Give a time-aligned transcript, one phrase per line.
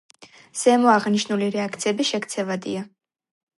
[0.61, 2.85] ზემოაღნიშნული რეაქციები შექცევადია.